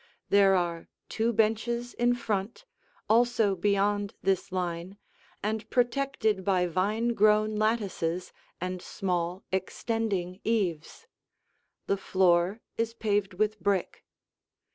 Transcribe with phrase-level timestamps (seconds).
[0.29, 2.65] There are two benches in front,
[3.07, 4.97] also beyond this line
[5.43, 11.05] and protected by vine grown lattices and small, extending eaves.
[11.85, 14.03] The floor is paved with brick.